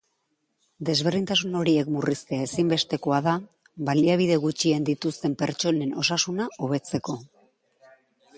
[0.87, 3.35] Desberdintasun horiek murriztea ezinbestekoa da,
[3.91, 7.21] baliabide gutxien dituzten pertsonen osasuna hobetzeko.